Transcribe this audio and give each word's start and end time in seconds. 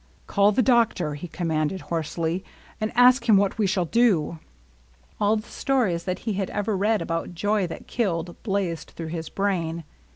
^' 0.23 0.25
Call 0.25 0.51
the 0.51 0.63
doctor," 0.63 1.13
he 1.13 1.27
commanded 1.27 1.81
hoarsely, 1.81 2.39
^^ 2.39 2.43
and 2.81 2.91
ask 2.95 3.29
him 3.29 3.37
what 3.37 3.59
we 3.59 3.67
shall 3.67 3.85
do." 3.85 4.39
All 5.19 5.35
the 5.35 5.47
stories 5.47 6.05
that 6.05 6.17
he 6.25 6.33
had 6.33 6.49
ever 6.49 6.75
read 6.75 7.03
about 7.03 7.35
joy 7.35 7.67
that 7.67 7.85
killed 7.85 8.35
blazed 8.41 8.93
through 8.95 9.09
his 9.09 9.29
brain. 9.29 9.83